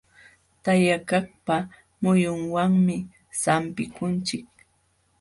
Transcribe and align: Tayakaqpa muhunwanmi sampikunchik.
Tayakaqpa 0.63 1.55
muhunwanmi 2.01 2.97
sampikunchik. 3.41 4.47